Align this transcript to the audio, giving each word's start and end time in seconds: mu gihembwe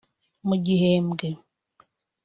mu 0.47 0.55
gihembwe 0.65 1.27